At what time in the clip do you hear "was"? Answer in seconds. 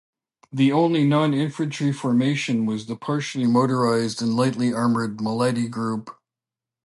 2.65-2.87